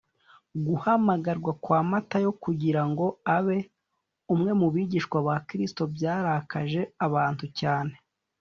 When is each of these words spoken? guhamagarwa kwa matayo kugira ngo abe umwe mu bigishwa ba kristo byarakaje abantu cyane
guhamagarwa 0.67 1.51
kwa 1.63 1.79
matayo 1.89 2.29
kugira 2.43 2.81
ngo 2.89 3.05
abe 3.35 3.59
umwe 4.33 4.51
mu 4.59 4.67
bigishwa 4.73 5.17
ba 5.27 5.35
kristo 5.47 5.81
byarakaje 5.95 6.81
abantu 7.05 7.45
cyane 7.59 7.93